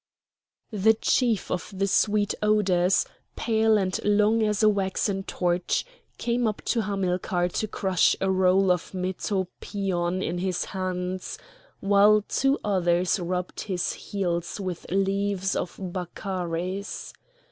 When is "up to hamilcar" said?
6.47-7.49